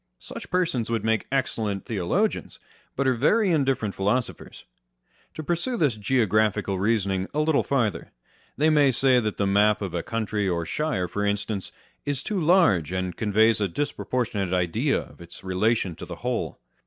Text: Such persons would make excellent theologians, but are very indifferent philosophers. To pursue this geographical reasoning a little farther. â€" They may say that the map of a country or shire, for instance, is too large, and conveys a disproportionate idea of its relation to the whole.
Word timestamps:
Such 0.17 0.49
persons 0.49 0.89
would 0.89 1.05
make 1.05 1.27
excellent 1.31 1.85
theologians, 1.85 2.57
but 2.95 3.05
are 3.05 3.13
very 3.13 3.51
indifferent 3.51 3.93
philosophers. 3.93 4.63
To 5.35 5.43
pursue 5.43 5.77
this 5.77 5.95
geographical 5.95 6.79
reasoning 6.79 7.27
a 7.35 7.39
little 7.39 7.61
farther. 7.61 8.09
â€" 8.09 8.11
They 8.57 8.71
may 8.71 8.89
say 8.89 9.19
that 9.19 9.37
the 9.37 9.45
map 9.45 9.79
of 9.79 9.93
a 9.93 10.01
country 10.01 10.49
or 10.49 10.65
shire, 10.65 11.07
for 11.07 11.23
instance, 11.23 11.71
is 12.03 12.23
too 12.23 12.39
large, 12.41 12.91
and 12.91 13.15
conveys 13.15 13.61
a 13.61 13.67
disproportionate 13.67 14.53
idea 14.55 14.99
of 15.01 15.21
its 15.21 15.43
relation 15.43 15.95
to 15.97 16.05
the 16.07 16.15
whole. 16.25 16.57